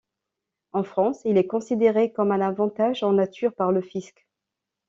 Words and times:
En 0.73 0.81
France, 0.81 1.21
il 1.25 1.37
est 1.37 1.45
considéré 1.45 2.11
comme 2.11 2.31
un 2.31 2.41
avantage 2.41 3.03
en 3.03 3.11
nature 3.11 3.53
par 3.53 3.71
le 3.71 3.81
fisc. 3.83 4.25